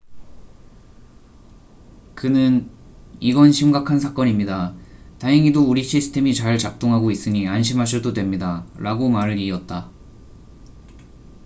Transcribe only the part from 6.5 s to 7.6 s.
작동하고 있으니